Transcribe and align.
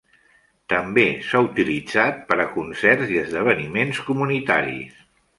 També 0.71 1.01
s'ha 1.25 1.41
utilitzat 1.47 2.17
per 2.31 2.37
a 2.45 2.47
concerts 2.55 3.11
i 3.17 3.19
esdeveniments 3.25 3.99
comunitaris. 4.07 4.97